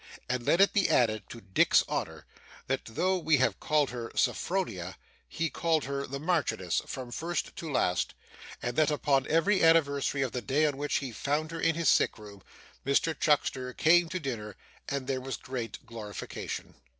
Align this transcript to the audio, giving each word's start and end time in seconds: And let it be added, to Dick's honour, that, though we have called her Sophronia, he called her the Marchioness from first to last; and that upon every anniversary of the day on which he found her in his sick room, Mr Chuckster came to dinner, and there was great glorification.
And 0.27 0.43
let 0.47 0.59
it 0.59 0.73
be 0.73 0.89
added, 0.89 1.29
to 1.29 1.39
Dick's 1.41 1.83
honour, 1.87 2.25
that, 2.65 2.83
though 2.85 3.19
we 3.19 3.37
have 3.37 3.59
called 3.59 3.91
her 3.91 4.11
Sophronia, 4.15 4.95
he 5.29 5.51
called 5.51 5.83
her 5.83 6.07
the 6.07 6.19
Marchioness 6.19 6.81
from 6.87 7.11
first 7.11 7.55
to 7.57 7.71
last; 7.71 8.15
and 8.63 8.75
that 8.77 8.89
upon 8.89 9.27
every 9.27 9.63
anniversary 9.63 10.23
of 10.23 10.31
the 10.31 10.41
day 10.41 10.65
on 10.65 10.77
which 10.77 10.95
he 10.95 11.11
found 11.11 11.51
her 11.51 11.59
in 11.61 11.75
his 11.75 11.87
sick 11.87 12.17
room, 12.17 12.41
Mr 12.83 13.15
Chuckster 13.15 13.73
came 13.73 14.09
to 14.09 14.19
dinner, 14.19 14.55
and 14.89 15.05
there 15.05 15.21
was 15.21 15.37
great 15.37 15.77
glorification. 15.85 16.73